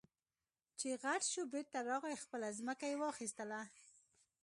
چې 0.79 0.87
غټ 1.03 1.21
شو 1.31 1.41
بېرته 1.53 1.77
راغی 1.89 2.15
خپله 2.23 2.47
ځمکه 2.59 2.85
يې 2.91 2.95
واخېستله. 3.01 3.61